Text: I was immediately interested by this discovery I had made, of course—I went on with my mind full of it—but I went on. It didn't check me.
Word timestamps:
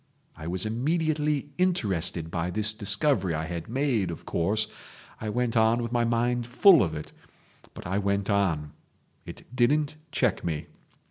I 0.35 0.47
was 0.47 0.65
immediately 0.65 1.51
interested 1.59 2.31
by 2.31 2.49
this 2.49 2.73
discovery 2.73 3.35
I 3.35 3.45
had 3.45 3.69
made, 3.69 4.09
of 4.09 4.25
course—I 4.25 5.29
went 5.29 5.55
on 5.55 5.83
with 5.83 5.91
my 5.91 6.05
mind 6.05 6.47
full 6.47 6.81
of 6.81 6.95
it—but 6.95 7.85
I 7.85 7.99
went 7.99 8.27
on. 8.27 8.71
It 9.27 9.43
didn't 9.55 9.97
check 10.11 10.43
me. 10.43 10.65